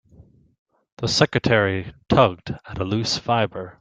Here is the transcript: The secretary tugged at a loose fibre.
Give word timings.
The 0.97 1.07
secretary 1.07 1.93
tugged 2.09 2.49
at 2.67 2.79
a 2.79 2.83
loose 2.83 3.19
fibre. 3.19 3.69